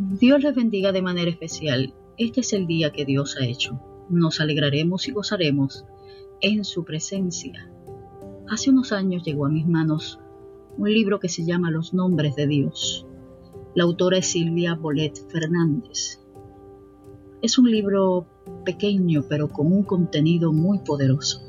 Dios 0.00 0.44
les 0.44 0.54
bendiga 0.54 0.92
de 0.92 1.02
manera 1.02 1.28
especial. 1.28 1.92
Este 2.18 2.42
es 2.42 2.52
el 2.52 2.68
día 2.68 2.92
que 2.92 3.04
Dios 3.04 3.36
ha 3.36 3.44
hecho. 3.44 3.80
Nos 4.08 4.40
alegraremos 4.40 5.08
y 5.08 5.10
gozaremos 5.10 5.86
en 6.40 6.64
su 6.64 6.84
presencia. 6.84 7.68
Hace 8.48 8.70
unos 8.70 8.92
años 8.92 9.24
llegó 9.24 9.46
a 9.46 9.48
mis 9.48 9.66
manos 9.66 10.20
un 10.76 10.88
libro 10.88 11.18
que 11.18 11.28
se 11.28 11.44
llama 11.44 11.72
Los 11.72 11.94
Nombres 11.94 12.36
de 12.36 12.46
Dios. 12.46 13.08
La 13.74 13.82
autora 13.82 14.18
es 14.18 14.28
Silvia 14.28 14.76
Bolet 14.76 15.18
Fernández. 15.32 16.20
Es 17.42 17.58
un 17.58 17.68
libro 17.68 18.28
pequeño 18.64 19.24
pero 19.28 19.48
con 19.48 19.72
un 19.72 19.82
contenido 19.82 20.52
muy 20.52 20.78
poderoso. 20.78 21.42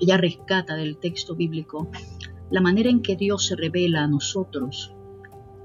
Ella 0.00 0.16
rescata 0.16 0.74
del 0.74 0.96
texto 0.96 1.36
bíblico 1.36 1.90
la 2.50 2.62
manera 2.62 2.88
en 2.88 3.02
que 3.02 3.14
Dios 3.14 3.44
se 3.44 3.56
revela 3.56 4.04
a 4.04 4.08
nosotros 4.08 4.94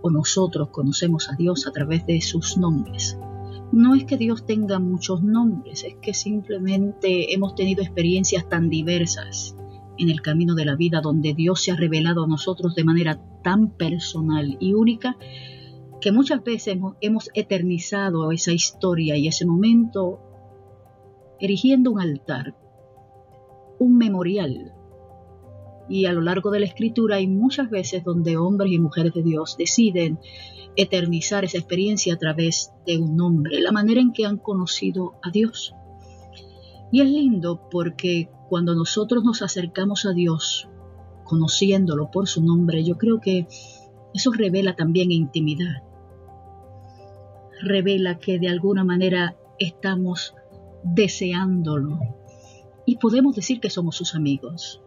o 0.03 0.11
nosotros 0.11 0.69
conocemos 0.69 1.29
a 1.29 1.35
Dios 1.35 1.65
a 1.65 1.71
través 1.71 2.05
de 2.05 2.21
sus 2.21 2.57
nombres. 2.57 3.17
No 3.71 3.95
es 3.95 4.03
que 4.03 4.17
Dios 4.17 4.45
tenga 4.45 4.77
muchos 4.77 5.23
nombres, 5.23 5.83
es 5.83 5.95
que 5.95 6.13
simplemente 6.13 7.33
hemos 7.33 7.55
tenido 7.55 7.81
experiencias 7.81 8.47
tan 8.47 8.69
diversas 8.69 9.55
en 9.97 10.09
el 10.09 10.21
camino 10.21 10.55
de 10.55 10.65
la 10.65 10.75
vida 10.75 10.99
donde 11.01 11.33
Dios 11.33 11.61
se 11.61 11.71
ha 11.71 11.75
revelado 11.75 12.25
a 12.25 12.27
nosotros 12.27 12.75
de 12.75 12.83
manera 12.83 13.19
tan 13.43 13.69
personal 13.69 14.57
y 14.59 14.73
única 14.73 15.17
que 16.01 16.11
muchas 16.11 16.43
veces 16.43 16.77
hemos, 16.99 17.29
eternizado 17.33 18.31
esa 18.33 18.51
historia 18.51 19.15
y 19.15 19.29
ese 19.29 19.45
momento 19.45 20.19
erigiendo 21.39 21.91
un 21.91 22.01
altar, 22.01 22.57
un 23.79 23.97
memorial 23.97 24.72
y 25.89 26.05
a 26.05 26.13
lo 26.13 26.21
largo 26.21 26.51
de 26.51 26.59
la 26.59 26.65
escritura 26.65 27.17
hay 27.17 27.27
muchas 27.27 27.69
veces 27.69 28.03
donde 28.03 28.37
hombres 28.37 28.71
y 28.71 28.79
mujeres 28.79 29.13
de 29.13 29.23
Dios 29.23 29.55
deciden 29.57 30.19
eternizar 30.75 31.43
esa 31.43 31.57
experiencia 31.57 32.13
a 32.13 32.17
través 32.17 32.71
de 32.85 32.97
un 32.97 33.15
nombre, 33.15 33.61
la 33.61 33.71
manera 33.71 34.01
en 34.01 34.13
que 34.13 34.25
han 34.25 34.37
conocido 34.37 35.13
a 35.21 35.29
Dios. 35.29 35.73
Y 36.91 37.01
es 37.01 37.09
lindo 37.09 37.67
porque 37.71 38.29
cuando 38.49 38.75
nosotros 38.75 39.23
nos 39.23 39.41
acercamos 39.41 40.05
a 40.05 40.13
Dios, 40.13 40.67
conociéndolo 41.23 42.11
por 42.11 42.27
su 42.27 42.43
nombre, 42.43 42.83
yo 42.83 42.97
creo 42.97 43.19
que 43.19 43.47
eso 44.13 44.31
revela 44.31 44.75
también 44.75 45.11
intimidad. 45.11 45.83
Revela 47.61 48.19
que 48.19 48.39
de 48.39 48.49
alguna 48.49 48.83
manera 48.83 49.35
estamos 49.57 50.35
deseándolo 50.83 51.99
y 52.85 52.97
podemos 52.97 53.35
decir 53.35 53.59
que 53.59 53.69
somos 53.69 53.95
sus 53.95 54.15
amigos. 54.15 54.81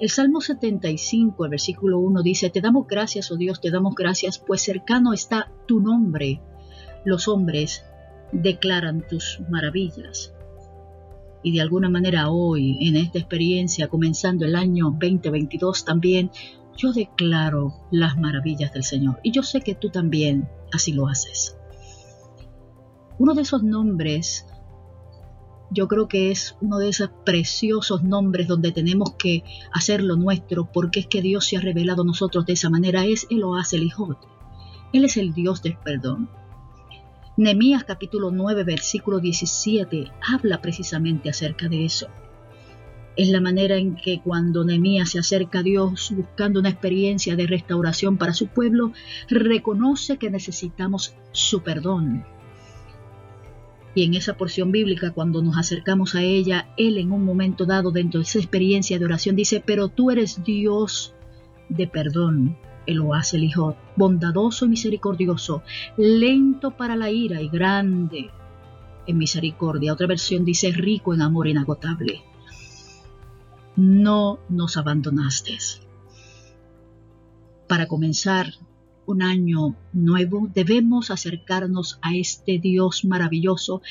El 0.00 0.08
Salmo 0.08 0.40
75, 0.40 1.44
el 1.44 1.50
versículo 1.50 1.98
1 1.98 2.22
dice, 2.22 2.48
Te 2.48 2.62
damos 2.62 2.86
gracias, 2.86 3.30
oh 3.30 3.36
Dios, 3.36 3.60
te 3.60 3.70
damos 3.70 3.94
gracias, 3.94 4.38
pues 4.38 4.62
cercano 4.62 5.12
está 5.12 5.52
tu 5.66 5.78
nombre. 5.78 6.40
Los 7.04 7.28
hombres 7.28 7.84
declaran 8.32 9.06
tus 9.06 9.42
maravillas. 9.50 10.32
Y 11.42 11.52
de 11.52 11.60
alguna 11.60 11.90
manera 11.90 12.30
hoy, 12.30 12.78
en 12.88 12.96
esta 12.96 13.18
experiencia, 13.18 13.88
comenzando 13.88 14.46
el 14.46 14.56
año 14.56 14.86
2022 14.98 15.84
también, 15.84 16.30
yo 16.78 16.94
declaro 16.94 17.74
las 17.90 18.16
maravillas 18.16 18.72
del 18.72 18.84
Señor. 18.84 19.20
Y 19.22 19.32
yo 19.32 19.42
sé 19.42 19.60
que 19.60 19.74
tú 19.74 19.90
también 19.90 20.48
así 20.72 20.94
lo 20.94 21.08
haces. 21.08 21.58
Uno 23.18 23.34
de 23.34 23.42
esos 23.42 23.62
nombres 23.62 24.46
yo 25.70 25.86
creo 25.86 26.08
que 26.08 26.30
es 26.30 26.56
uno 26.60 26.78
de 26.78 26.88
esos 26.88 27.10
preciosos 27.24 28.02
nombres 28.02 28.48
donde 28.48 28.72
tenemos 28.72 29.14
que 29.14 29.44
hacerlo 29.72 30.16
nuestro, 30.16 30.70
porque 30.70 31.00
es 31.00 31.06
que 31.06 31.22
Dios 31.22 31.46
se 31.46 31.56
ha 31.56 31.60
revelado 31.60 32.02
a 32.02 32.06
nosotros 32.06 32.44
de 32.46 32.54
esa 32.54 32.70
manera, 32.70 33.04
es 33.04 33.26
el 33.30 33.44
Oaz 33.44 33.72
Elijot. 33.72 34.18
Él 34.92 35.04
es 35.04 35.16
el 35.16 35.32
Dios 35.32 35.62
del 35.62 35.76
perdón. 35.76 36.28
Nehemías 37.36 37.84
capítulo 37.84 38.32
9, 38.32 38.64
versículo 38.64 39.20
17 39.20 40.10
habla 40.20 40.60
precisamente 40.60 41.30
acerca 41.30 41.68
de 41.68 41.84
eso. 41.84 42.08
Es 43.16 43.28
la 43.28 43.40
manera 43.40 43.76
en 43.76 43.96
que 43.96 44.20
cuando 44.20 44.64
Nehemías 44.64 45.10
se 45.10 45.20
acerca 45.20 45.60
a 45.60 45.62
Dios 45.62 46.12
buscando 46.14 46.58
una 46.58 46.70
experiencia 46.70 47.36
de 47.36 47.46
restauración 47.46 48.18
para 48.18 48.34
su 48.34 48.48
pueblo, 48.48 48.92
reconoce 49.28 50.16
que 50.16 50.30
necesitamos 50.30 51.14
su 51.32 51.62
perdón 51.62 52.24
y 53.94 54.04
en 54.04 54.14
esa 54.14 54.36
porción 54.36 54.70
bíblica, 54.70 55.10
cuando 55.10 55.42
nos 55.42 55.58
acercamos 55.58 56.14
a 56.14 56.22
ella, 56.22 56.68
Él 56.76 56.96
en 56.98 57.10
un 57.12 57.24
momento 57.24 57.66
dado, 57.66 57.90
dentro 57.90 58.20
de 58.20 58.24
esa 58.24 58.38
experiencia 58.38 58.98
de 58.98 59.04
oración, 59.04 59.34
dice, 59.34 59.62
pero 59.64 59.88
tú 59.88 60.10
eres 60.10 60.44
Dios 60.44 61.14
de 61.68 61.86
perdón. 61.88 62.56
Él 62.86 62.96
lo 62.96 63.14
hace 63.14 63.36
el 63.36 63.44
Hijo, 63.44 63.76
bondadoso 63.96 64.64
y 64.64 64.68
misericordioso, 64.68 65.62
lento 65.96 66.70
para 66.76 66.96
la 66.96 67.10
ira 67.10 67.42
y 67.42 67.48
grande 67.48 68.30
en 69.06 69.18
misericordia. 69.18 69.92
Otra 69.92 70.06
versión 70.06 70.44
dice, 70.44 70.72
rico 70.72 71.12
en 71.12 71.22
amor 71.22 71.48
inagotable. 71.48 72.22
No 73.76 74.38
nos 74.48 74.76
abandonaste. 74.76 75.58
Para 77.66 77.86
comenzar, 77.86 78.54
un 79.10 79.22
año 79.22 79.76
nuevo, 79.92 80.48
debemos 80.54 81.10
acercarnos 81.10 81.98
a 82.02 82.14
este 82.14 82.58
Dios 82.58 83.04
maravilloso 83.04 83.82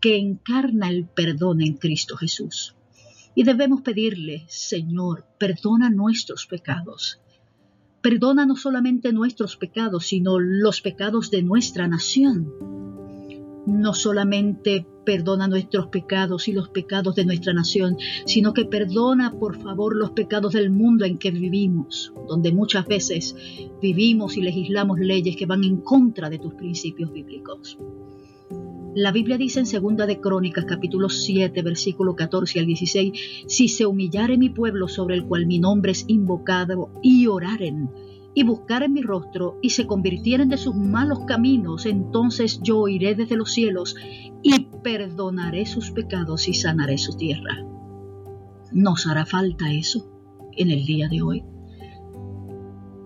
que 0.00 0.18
encarna 0.18 0.88
el 0.88 1.06
perdón 1.06 1.62
en 1.62 1.74
Cristo 1.74 2.16
Jesús. 2.16 2.74
Y 3.34 3.44
debemos 3.44 3.82
pedirle, 3.82 4.44
Señor, 4.48 5.26
perdona 5.38 5.90
nuestros 5.90 6.46
pecados. 6.46 7.20
Perdona 8.02 8.46
no 8.46 8.56
solamente 8.56 9.12
nuestros 9.12 9.56
pecados, 9.56 10.06
sino 10.06 10.38
los 10.38 10.80
pecados 10.80 11.30
de 11.30 11.42
nuestra 11.42 11.86
nación 11.86 12.71
no 13.66 13.94
solamente 13.94 14.86
perdona 15.04 15.48
nuestros 15.48 15.88
pecados 15.88 16.48
y 16.48 16.52
los 16.52 16.68
pecados 16.68 17.14
de 17.14 17.24
nuestra 17.24 17.52
nación, 17.52 17.96
sino 18.26 18.52
que 18.52 18.64
perdona, 18.64 19.32
por 19.32 19.60
favor, 19.60 19.96
los 19.96 20.10
pecados 20.10 20.52
del 20.52 20.70
mundo 20.70 21.04
en 21.04 21.18
que 21.18 21.30
vivimos, 21.30 22.12
donde 22.28 22.52
muchas 22.52 22.86
veces 22.86 23.34
vivimos 23.80 24.36
y 24.36 24.42
legislamos 24.42 24.98
leyes 24.98 25.36
que 25.36 25.46
van 25.46 25.64
en 25.64 25.78
contra 25.78 26.30
de 26.30 26.38
tus 26.38 26.54
principios 26.54 27.12
bíblicos. 27.12 27.78
La 28.94 29.10
Biblia 29.10 29.38
dice 29.38 29.60
en 29.60 29.66
Segunda 29.66 30.06
de 30.06 30.20
Crónicas 30.20 30.66
capítulo 30.66 31.08
7 31.08 31.62
versículo 31.62 32.14
14 32.14 32.60
al 32.60 32.66
16, 32.66 33.44
si 33.46 33.68
se 33.68 33.86
humillare 33.86 34.36
mi 34.36 34.50
pueblo 34.50 34.86
sobre 34.86 35.14
el 35.14 35.24
cual 35.24 35.46
mi 35.46 35.58
nombre 35.58 35.92
es 35.92 36.04
invocado 36.08 36.90
y 37.02 37.26
oraren 37.26 37.88
y 38.34 38.44
buscaren 38.44 38.92
mi 38.92 39.02
rostro 39.02 39.58
y 39.62 39.70
se 39.70 39.86
convirtieren 39.86 40.48
de 40.48 40.56
sus 40.56 40.74
malos 40.74 41.20
caminos, 41.26 41.86
entonces 41.86 42.60
yo 42.62 42.78
oiré 42.78 43.14
desde 43.14 43.36
los 43.36 43.52
cielos 43.52 43.94
y 44.42 44.68
perdonaré 44.82 45.66
sus 45.66 45.90
pecados 45.90 46.48
y 46.48 46.54
sanaré 46.54 46.98
su 46.98 47.16
tierra. 47.16 47.64
¿Nos 48.72 49.06
hará 49.06 49.26
falta 49.26 49.70
eso 49.70 50.10
en 50.56 50.70
el 50.70 50.84
día 50.84 51.08
de 51.08 51.22
hoy? 51.22 51.44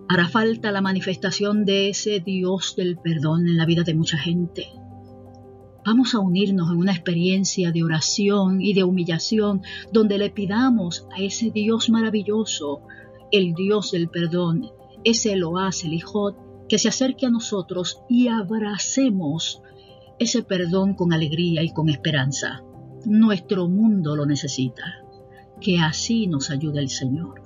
Hará 0.08 0.28
falta 0.28 0.70
la 0.70 0.80
manifestación 0.80 1.64
de 1.64 1.88
ese 1.88 2.20
Dios 2.20 2.76
del 2.76 2.96
perdón 2.96 3.48
en 3.48 3.56
la 3.56 3.66
vida 3.66 3.82
de 3.82 3.94
mucha 3.94 4.16
gente. 4.16 4.68
Vamos 5.84 6.14
a 6.14 6.20
unirnos 6.20 6.70
en 6.70 6.78
una 6.78 6.92
experiencia 6.92 7.72
de 7.72 7.82
oración 7.82 8.60
y 8.60 8.72
de 8.72 8.84
humillación 8.84 9.62
donde 9.92 10.18
le 10.18 10.30
pidamos 10.30 11.06
a 11.16 11.20
ese 11.20 11.50
Dios 11.50 11.90
maravilloso, 11.90 12.82
el 13.32 13.54
Dios 13.54 13.90
del 13.90 14.08
perdón, 14.08 14.70
ese 15.06 15.36
lo 15.36 15.58
hace 15.58 15.86
el 15.86 15.94
Hijo, 15.94 16.36
que 16.68 16.78
se 16.78 16.88
acerque 16.88 17.26
a 17.26 17.30
nosotros 17.30 18.02
y 18.08 18.26
abracemos 18.26 19.62
ese 20.18 20.42
perdón 20.42 20.94
con 20.94 21.12
alegría 21.12 21.62
y 21.62 21.72
con 21.72 21.88
esperanza. 21.88 22.64
Nuestro 23.04 23.68
mundo 23.68 24.16
lo 24.16 24.26
necesita. 24.26 24.82
Que 25.60 25.78
así 25.78 26.26
nos 26.26 26.50
ayude 26.50 26.80
el 26.80 26.88
Señor. 26.88 27.45